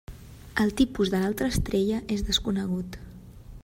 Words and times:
El 0.63 0.71
tipus 0.79 1.11
de 1.15 1.19
l'altra 1.25 1.51
estrella 1.55 2.01
és 2.17 2.27
desconegut. 2.31 3.03